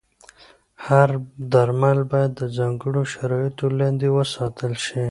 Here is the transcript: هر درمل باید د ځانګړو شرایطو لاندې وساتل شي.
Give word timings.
هر 0.87 1.09
درمل 1.51 1.99
باید 2.11 2.31
د 2.35 2.41
ځانګړو 2.57 3.01
شرایطو 3.13 3.65
لاندې 3.79 4.07
وساتل 4.17 4.73
شي. 4.85 4.99